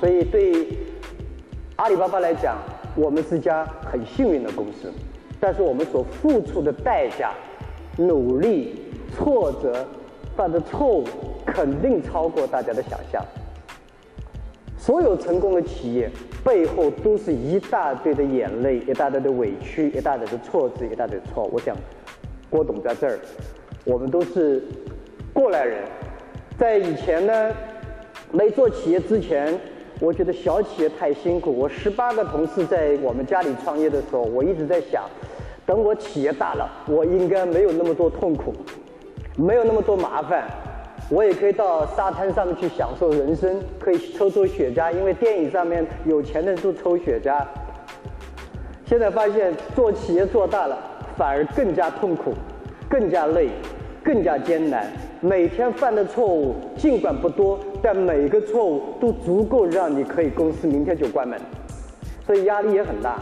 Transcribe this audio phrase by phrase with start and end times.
[0.00, 0.66] 所以对
[1.76, 2.56] 阿里巴巴来讲，
[2.94, 4.92] 我们是家很幸运的公司，
[5.40, 7.32] 但是我们所付出的代价、
[7.96, 8.76] 努力、
[9.12, 9.86] 挫折、
[10.36, 11.04] 犯的错误，
[11.46, 13.24] 肯定超过大家的想象。
[14.76, 16.08] 所有成功的企业
[16.44, 21.50] 背后都是一大堆的眼泪、一大堆的委屈、一大堆的挫折、一大堆的错。
[21.52, 21.76] 我想，
[22.48, 23.18] 郭董在这儿，
[23.84, 24.62] 我们都是
[25.32, 25.82] 过来人。
[26.56, 27.52] 在以前呢，
[28.30, 29.58] 没做企业之前，
[30.00, 31.52] 我觉得小企业太辛苦。
[31.52, 35.04] 我十八个同事在我们家里创业的时候，我一直在想，
[35.66, 38.54] 等我企业大了，我应该没有那么多痛苦，
[39.36, 40.44] 没有那么多麻烦。
[41.10, 47.42] 我也可以到沙滩上面去享受人生，可以抽抽雪茄，因为电影上面有钱的人都抽雪茄。
[48.84, 50.78] 现在发现做企业做大了，
[51.16, 52.34] 反而更加痛苦，
[52.88, 53.48] 更加累，
[54.08, 54.86] 更加艰难。
[55.20, 61.38] 每天犯的错误尽管不多，但每个错误都足够让你可以公司明天就关门，
[62.24, 63.18] 所以压力也很大。